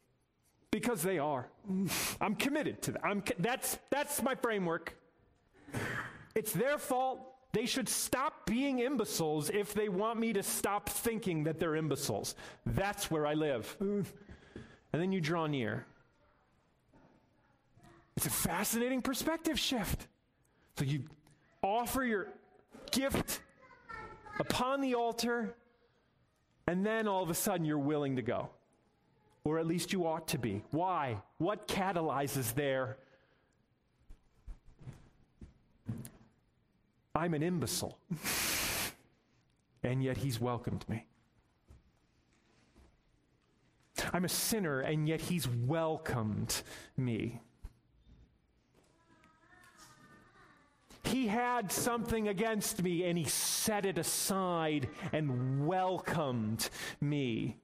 [0.72, 1.50] because they are.
[2.22, 3.06] I'm committed to that.
[3.06, 4.96] I'm, that's, that's my framework.
[6.34, 7.20] It's their fault.
[7.52, 12.36] They should stop being imbeciles if they want me to stop thinking that they're imbeciles.
[12.66, 13.76] That's where I live
[14.92, 15.86] and then you draw near.
[18.18, 20.08] It's a fascinating perspective shift.
[20.78, 21.04] So you
[21.64, 22.28] offer your
[22.92, 23.42] gift
[24.40, 25.56] upon the altar,
[26.68, 28.50] and then all of a sudden you're willing to go.
[29.44, 30.64] Or at least you ought to be.
[30.72, 31.22] Why?
[31.38, 32.98] What catalyzes there?
[37.16, 37.98] I'm an imbecile.
[39.84, 41.06] and yet he's welcomed me.
[44.14, 46.62] I'm a sinner, and yet he's welcomed
[46.98, 47.42] me.
[51.04, 56.70] He had something against me, and he set it aside and welcomed
[57.02, 57.58] me.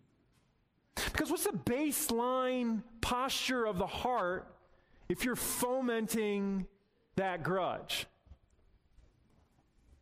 [0.95, 4.47] Because what's the baseline posture of the heart
[5.09, 6.65] if you're fomenting
[7.17, 8.07] that grudge?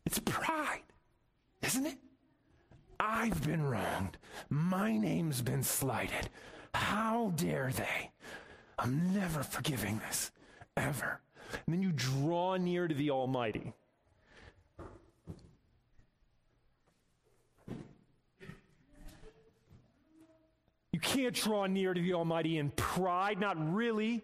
[0.06, 0.84] It's pride,
[1.62, 1.98] isn't it?
[3.06, 4.18] I've been wronged.
[4.50, 6.30] My name's been slighted.
[6.74, 8.12] How dare they?
[8.80, 10.32] I'm never forgiving this,
[10.78, 11.20] ever.
[11.52, 13.74] And then you draw near to the Almighty.
[20.94, 24.24] You can't draw near to the Almighty in pride, not really.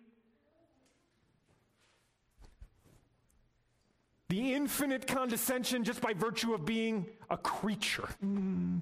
[4.30, 8.08] The infinite condescension just by virtue of being a creature.
[8.24, 8.82] Mm.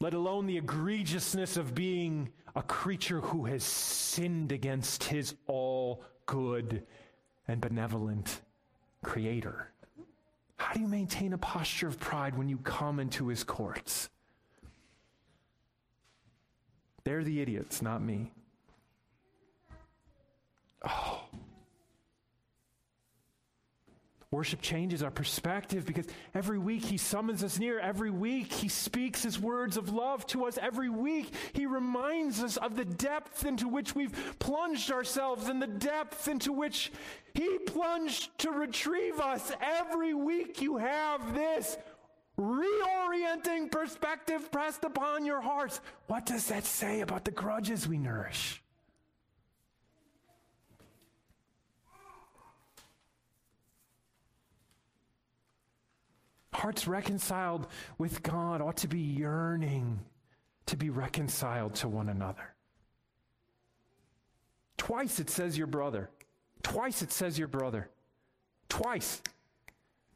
[0.00, 6.84] Let alone the egregiousness of being a creature who has sinned against his all good
[7.46, 8.40] and benevolent
[9.04, 9.68] creator.
[10.56, 14.08] How do you maintain a posture of pride when you come into his courts?
[17.04, 18.32] They're the idiots, not me.
[20.84, 21.22] Oh.
[24.32, 27.78] Worship changes our perspective because every week He summons us near.
[27.78, 30.58] Every week He speaks His words of love to us.
[30.60, 35.66] Every week He reminds us of the depth into which we've plunged ourselves and the
[35.66, 36.90] depth into which
[37.34, 39.52] He plunged to retrieve us.
[39.60, 41.76] Every week you have this
[42.38, 45.82] reorienting perspective pressed upon your hearts.
[46.06, 48.61] What does that say about the grudges we nourish?
[56.52, 57.66] Hearts reconciled
[57.98, 60.00] with God ought to be yearning
[60.66, 62.54] to be reconciled to one another.
[64.76, 66.10] Twice it says your brother.
[66.62, 67.88] Twice it says your brother.
[68.68, 69.22] Twice.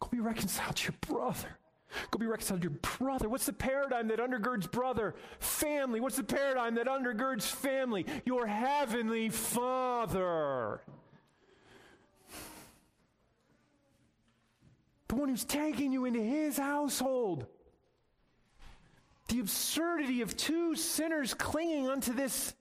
[0.00, 1.58] Go be reconciled to your brother.
[2.10, 3.28] Go be reconciled to your brother.
[3.28, 5.14] What's the paradigm that undergirds brother?
[5.38, 6.00] Family.
[6.00, 8.06] What's the paradigm that undergirds family?
[8.24, 10.82] Your heavenly Father.
[15.08, 17.46] The one who's taking you into his household.
[19.28, 22.54] The absurdity of two sinners clinging onto this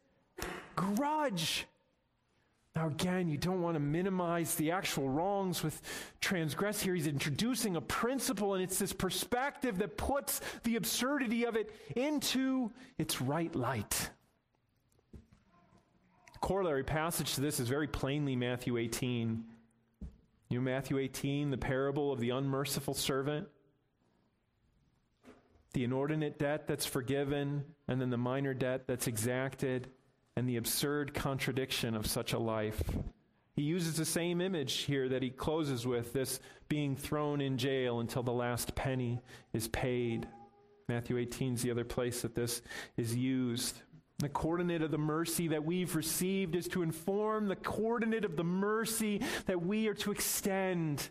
[0.76, 1.68] grudge.
[2.76, 5.82] Now, again, you don't want to minimize the actual wrongs with
[6.20, 6.93] transgress here.
[6.93, 12.72] He's introducing a principle, and it's this perspective that puts the absurdity of it into
[12.98, 14.10] its right light.
[16.41, 19.43] corollary passage to this is very plainly Matthew 18.
[20.56, 23.49] You know, Matthew 18, the parable of the unmerciful servant,
[25.74, 29.89] the inordinate debt that's forgiven, and then the minor debt that's exacted
[30.38, 32.82] and the absurd contradiction of such a life.
[33.58, 36.39] He uses the same image here that he closes with this
[36.70, 39.20] being thrown in jail until the last penny
[39.51, 40.26] is paid.
[40.88, 42.62] Matthew 18 is the other place that this
[42.95, 43.82] is used.
[44.20, 48.45] The coordinate of the mercy that we've received is to inform the coordinate of the
[48.45, 51.09] mercy that we are to extend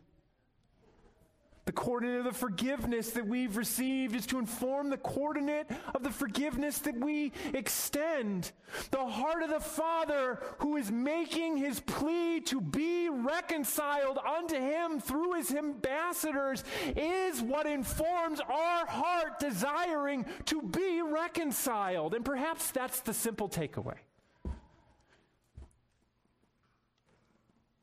[1.64, 6.10] the coordinate of the forgiveness that we've received is to inform the coordinate of the
[6.10, 8.52] forgiveness that we extend.
[8.90, 15.00] The heart of the Father who is making his plea to be reconciled unto him
[15.00, 16.64] through his ambassadors
[16.96, 22.14] is what informs our heart desiring to be reconciled.
[22.14, 23.96] And perhaps that's the simple takeaway.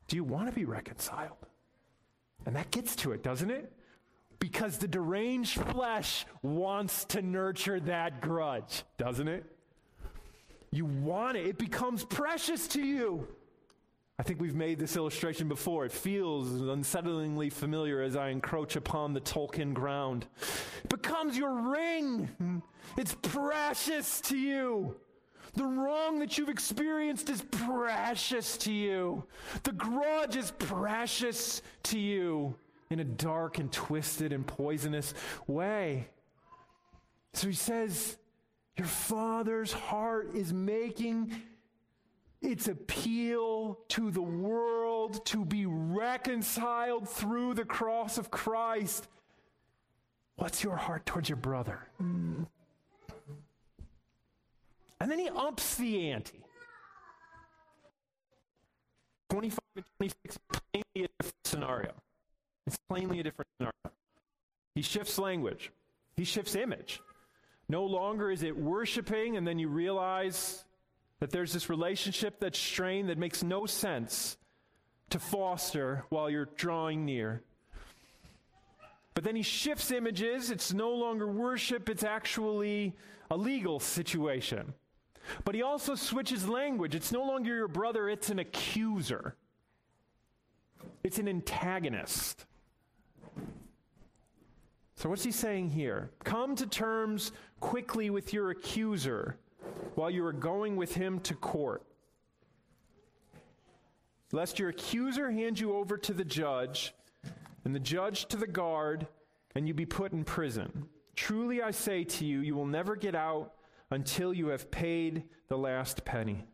[0.06, 1.46] Do you want to be reconciled?
[2.46, 3.72] And that gets to it, doesn't it?
[4.38, 9.44] Because the deranged flesh wants to nurture that grudge, doesn't it?
[10.72, 13.28] You want it, it becomes precious to you.
[14.18, 15.84] I think we've made this illustration before.
[15.84, 20.26] It feels unsettlingly familiar as I encroach upon the Tolkien ground.
[20.84, 22.62] It becomes your ring.
[22.96, 24.96] It's precious to you.
[25.54, 29.24] The wrong that you've experienced is precious to you.
[29.64, 32.54] The grudge is precious to you
[32.90, 35.12] in a dark and twisted and poisonous
[35.46, 36.08] way.
[37.34, 38.16] So he says,
[38.76, 41.32] Your father's heart is making
[42.40, 49.06] its appeal to the world to be reconciled through the cross of Christ.
[50.36, 51.88] What's your heart towards your brother?
[52.02, 52.46] Mm.
[55.02, 56.44] And then he ups the ante.
[59.30, 61.92] 25 and 26, plainly a different scenario.
[62.68, 63.96] It's plainly a different scenario.
[64.76, 65.72] He shifts language,
[66.14, 67.00] he shifts image.
[67.68, 70.64] No longer is it worshiping, and then you realize
[71.18, 74.36] that there's this relationship that's strained that makes no sense
[75.10, 77.42] to foster while you're drawing near.
[79.14, 80.52] But then he shifts images.
[80.52, 82.94] It's no longer worship, it's actually
[83.32, 84.74] a legal situation.
[85.44, 86.94] But he also switches language.
[86.94, 89.36] It's no longer your brother, it's an accuser,
[91.02, 92.46] it's an antagonist.
[94.96, 96.10] So, what's he saying here?
[96.22, 99.36] Come to terms quickly with your accuser
[99.96, 101.82] while you are going with him to court.
[104.30, 106.94] Lest your accuser hand you over to the judge,
[107.64, 109.06] and the judge to the guard,
[109.54, 110.86] and you be put in prison.
[111.16, 113.52] Truly I say to you, you will never get out
[113.92, 116.44] until you have paid the last penny.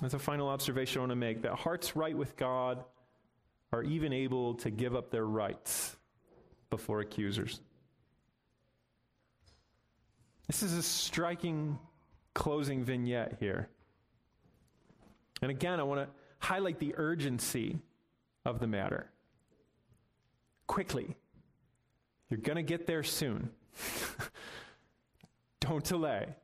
[0.00, 2.82] That's a final observation I want to make that hearts right with God
[3.72, 5.96] are even able to give up their rights
[6.70, 7.60] before accusers.
[10.46, 11.78] This is a striking
[12.34, 13.68] closing vignette here.
[15.42, 17.78] And again, I want to highlight the urgency
[18.46, 19.10] of the matter.
[20.66, 21.16] Quickly.
[22.30, 23.50] You're going to get there soon.
[25.60, 26.34] Don't delay.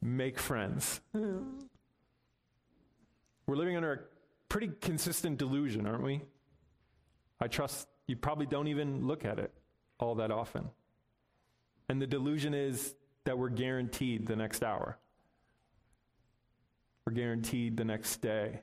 [0.00, 1.00] Make friends.
[1.14, 3.98] We're living under a
[4.48, 6.22] pretty consistent delusion, aren't we?
[7.40, 9.52] I trust you probably don't even look at it
[9.98, 10.70] all that often.
[11.88, 14.98] And the delusion is that we're guaranteed the next hour.
[17.06, 18.60] We're guaranteed the next day,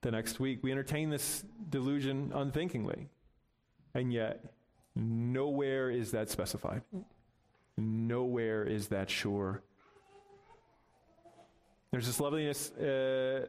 [0.00, 0.60] the next week.
[0.62, 3.08] We entertain this delusion unthinkingly.
[3.94, 4.44] And yet,
[4.96, 6.82] nowhere is that specified.
[7.76, 9.62] Nowhere is that sure.
[11.90, 13.46] There's this loveliness uh,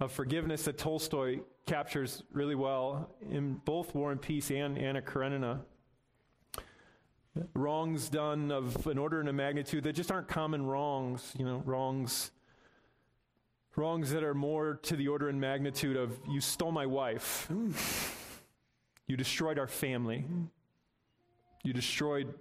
[0.00, 5.60] of forgiveness that Tolstoy captures really well in both War and Peace and Anna Karenina.
[7.54, 11.62] Wrongs done of an order and a magnitude that just aren't common wrongs, you know,
[11.64, 12.32] wrongs
[13.78, 17.48] wrongs that are more to the order and magnitude of you stole my wife.
[19.06, 20.26] You destroyed our family.
[21.62, 22.34] You destroyed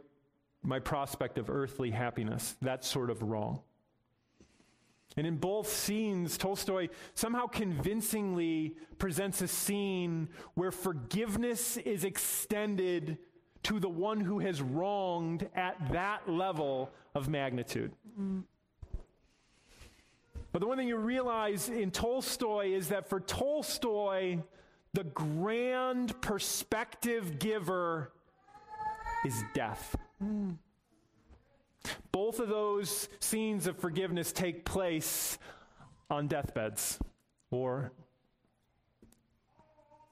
[0.68, 2.58] my prospect of earthly happiness.
[2.62, 3.62] That's sort of wrong.
[5.16, 13.18] And in both scenes, Tolstoy somehow convincingly presents a scene where forgiveness is extended
[13.64, 17.92] to the one who has wronged at that level of magnitude.
[20.52, 24.40] But the one thing you realize in Tolstoy is that for Tolstoy,
[24.94, 28.12] the grand perspective giver
[29.26, 29.96] is death.
[30.24, 30.58] Mm.
[32.12, 35.38] Both of those scenes of forgiveness take place
[36.10, 37.00] on deathbeds,
[37.52, 37.92] or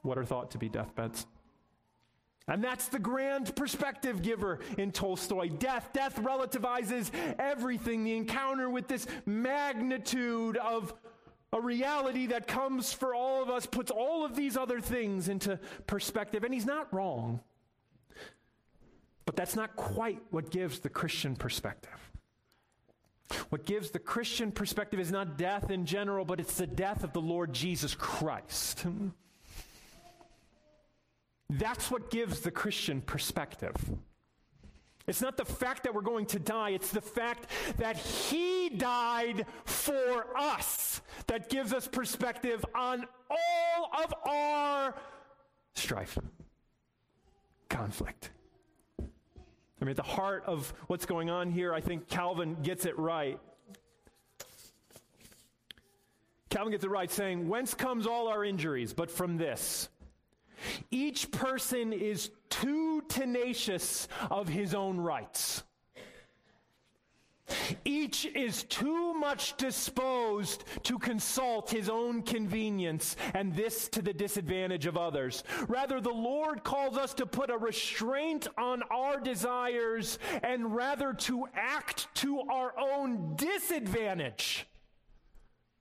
[0.02, 1.26] what are thought to be deathbeds.
[2.48, 5.50] And that's the grand perspective giver in Tolstoy.
[5.50, 5.90] Death.
[5.94, 8.04] Death relativizes everything.
[8.04, 10.94] The encounter with this magnitude of
[11.52, 15.60] a reality that comes for all of us puts all of these other things into
[15.88, 16.44] perspective.
[16.44, 17.40] And he's not wrong.
[19.26, 22.12] But that's not quite what gives the Christian perspective.
[23.50, 27.12] What gives the Christian perspective is not death in general, but it's the death of
[27.14, 28.86] the Lord Jesus Christ.
[31.50, 33.76] That's what gives the Christian perspective.
[35.08, 37.48] It's not the fact that we're going to die, it's the fact
[37.78, 44.96] that He died for us that gives us perspective on all of our
[45.76, 46.18] strife,
[47.70, 48.32] conflict,
[49.82, 52.98] I mean, at the heart of what's going on here, I think Calvin gets it
[52.98, 53.40] right.
[56.50, 58.94] Calvin gets it right, saying, Whence comes all our injuries?
[58.94, 59.90] But from this.
[60.90, 65.64] Each person is too tenacious of his own rights.
[67.84, 74.86] Each is too much disposed to consult his own convenience, and this to the disadvantage
[74.86, 75.44] of others.
[75.68, 81.48] Rather, the Lord calls us to put a restraint on our desires and rather to
[81.54, 84.68] act to our own disadvantage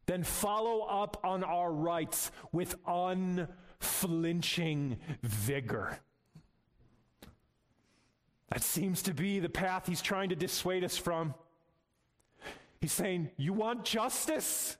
[0.07, 5.99] than follow up on our rights with unflinching vigor.
[8.51, 11.35] That seems to be the path he's trying to dissuade us from.
[12.85, 14.76] He's saying, You want justice?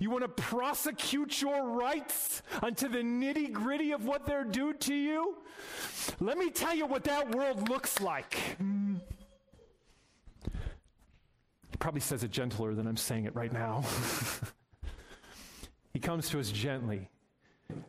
[0.00, 4.94] You want to prosecute your rights unto the nitty gritty of what they're due to
[4.94, 5.36] you?
[6.20, 8.32] Let me tell you what that world looks like.
[8.32, 8.96] He
[11.78, 13.84] probably says it gentler than I'm saying it right now.
[15.92, 17.10] he comes to us gently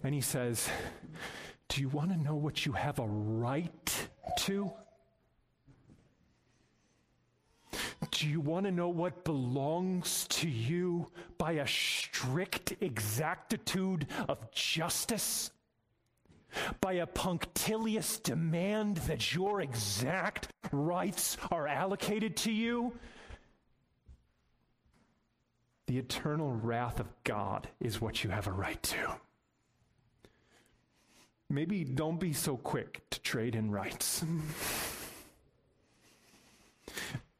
[0.03, 0.67] and he says,
[1.69, 4.07] Do you want to know what you have a right
[4.39, 4.73] to?
[8.11, 15.51] Do you want to know what belongs to you by a strict exactitude of justice?
[16.79, 22.93] By a punctilious demand that your exact rights are allocated to you?
[25.87, 29.15] The eternal wrath of God is what you have a right to.
[31.49, 34.23] maybe don't be so quick to trade in rights.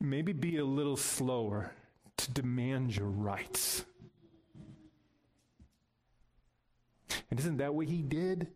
[0.09, 1.71] maybe be a little slower
[2.17, 3.85] to demand your rights.
[7.29, 8.47] And isn't that what he did?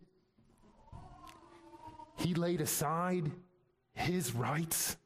[2.16, 3.30] He laid aside
[3.94, 4.96] his rights.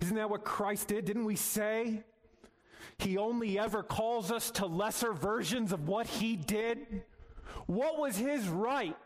[0.00, 1.04] Isn't that what Christ did?
[1.04, 2.02] Didn't we say?
[2.98, 7.04] He only ever calls us to lesser versions of what he did.
[7.66, 8.96] What was his right?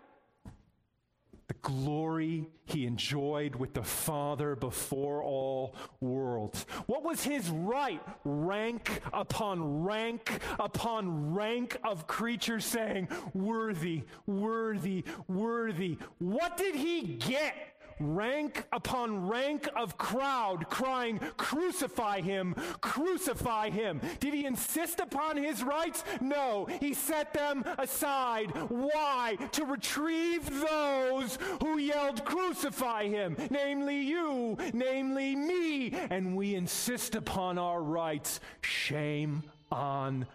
[1.65, 6.67] Glory he enjoyed with the Father before all worlds.
[6.85, 8.03] What was his right?
[8.23, 15.97] Rank upon rank upon rank of creatures saying, Worthy, worthy, worthy.
[16.19, 17.74] What did he get?
[18.01, 24.01] Rank upon rank of crowd crying, Crucify him, crucify him.
[24.21, 26.05] Did he insist upon his rights?
[26.21, 28.51] No, he set them aside.
[28.69, 29.37] Why?
[29.53, 35.91] To retrieve those who yelled, Crucify him, namely you, namely me.
[36.11, 38.41] And we insist upon our rights.
[38.63, 40.27] Shame on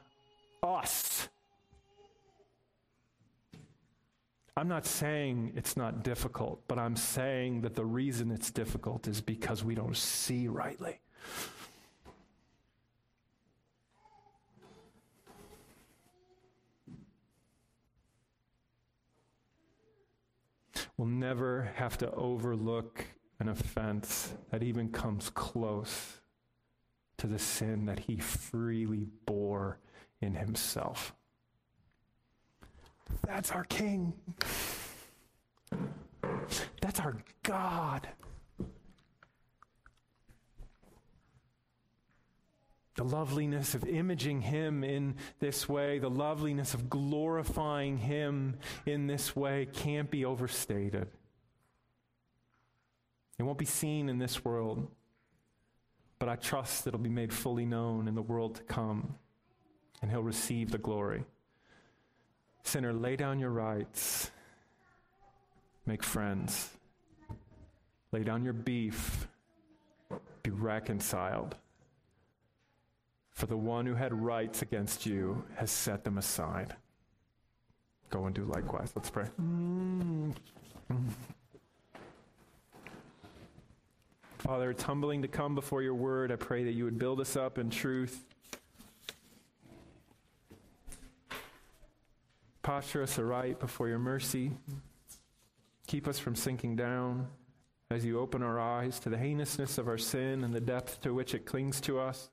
[0.64, 1.30] us.
[4.58, 9.22] I'm not saying it's not difficult, but I'm saying that the reason it's difficult is
[9.22, 11.00] because we don't see rightly.
[20.98, 23.06] We'll never have to overlook
[23.40, 26.20] an offense that even comes close
[27.18, 29.80] to the sin that he freely bore
[30.20, 31.14] in himself.
[33.26, 34.14] That's our King.
[36.82, 38.08] That's our God.
[42.96, 49.36] The loveliness of imaging Him in this way, the loveliness of glorifying Him in this
[49.36, 51.08] way can't be overstated.
[53.38, 54.86] It won't be seen in this world,
[56.20, 59.16] but I trust it'll be made fully known in the world to come,
[60.02, 61.24] and He'll receive the glory.
[62.70, 64.30] Sinner, lay down your rights,
[65.88, 66.70] make friends,
[68.12, 69.28] lay down your beef,
[70.44, 71.56] be reconciled.
[73.32, 76.76] For the one who had rights against you has set them aside.
[78.12, 78.92] Go and do likewise.
[78.96, 79.26] Let's pray.
[84.38, 86.32] Father, it's humbling to come before your word.
[86.32, 88.26] I pray that you would build us up in truth.
[92.62, 94.52] Posture us aright before your mercy.
[95.88, 97.28] Keep us from sinking down
[97.90, 101.14] as you open our eyes to the heinousness of our sin and the depth to
[101.14, 102.30] which it clings to us.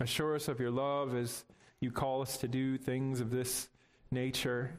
[0.00, 1.44] Assure us of your love as
[1.80, 3.68] you call us to do things of this
[4.10, 4.78] nature.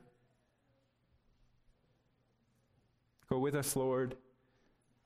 [3.29, 4.17] Go with us, Lord,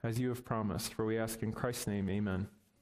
[0.03, 2.47] as you have promised, for we ask in Christ's name, amen.